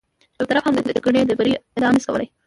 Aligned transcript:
یو 0.39 0.45
طرف 0.49 0.63
هم 0.65 0.73
د 0.87 0.89
جګړې 0.97 1.21
د 1.25 1.31
بري 1.39 1.53
ادعا 1.77 1.89
نه 1.95 1.99
شي 2.03 2.07
کولی. 2.09 2.27